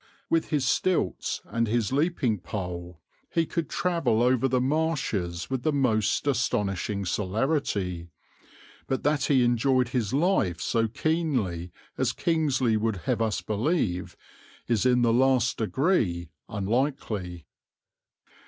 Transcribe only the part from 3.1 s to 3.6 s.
he